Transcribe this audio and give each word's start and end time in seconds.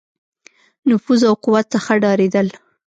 نفوذ 0.89 1.21
او 1.29 1.35
قوت 1.43 1.65
څخه 1.73 1.91
ډارېدل. 2.01 2.47